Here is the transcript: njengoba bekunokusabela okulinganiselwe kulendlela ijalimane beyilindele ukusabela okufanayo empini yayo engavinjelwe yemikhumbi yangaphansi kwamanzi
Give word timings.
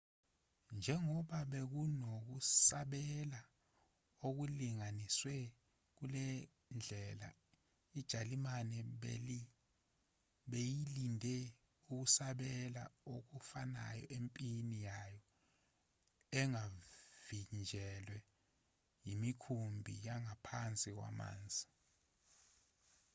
njengoba 0.77 1.39
bekunokusabela 1.51 3.41
okulinganiselwe 4.27 5.37
kulendlela 5.97 7.29
ijalimane 7.99 8.77
beyilindele 10.51 11.53
ukusabela 11.79 12.83
okufanayo 13.15 14.03
empini 14.17 14.75
yayo 14.87 15.21
engavinjelwe 16.39 18.19
yemikhumbi 19.07 19.93
yangaphansi 20.07 20.89
kwamanzi 20.97 21.65